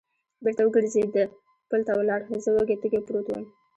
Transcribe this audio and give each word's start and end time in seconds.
بېرته 0.43 0.61
و 0.65 0.73
ګرځېد، 0.75 1.13
پل 1.69 1.81
ته 1.87 1.93
ولاړ، 1.95 2.21
زه 2.43 2.49
وږی 2.55 2.77
تږی 2.81 2.99
پروت 3.05 3.25
ووم. 3.29 3.45